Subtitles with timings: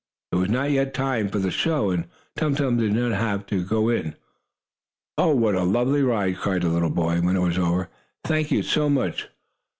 [0.31, 3.63] It was not yet time for the show, and Tum Tum did not have to
[3.63, 4.15] go in.
[5.15, 7.87] "Oh, what a lovely ride!" cried the little boy, when it was over.
[8.23, 9.27] "Thank you so much!"